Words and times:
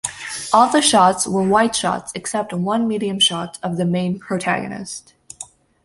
All 0.51 0.67
the 0.67 0.81
shots 0.81 1.27
are 1.27 1.43
wide 1.43 1.75
shots 1.75 2.11
except 2.15 2.53
one 2.53 2.87
medium 2.87 3.19
shot 3.19 3.59
of 3.61 3.77
the 3.77 3.85
main 3.85 4.17
protagonist. 4.17 5.13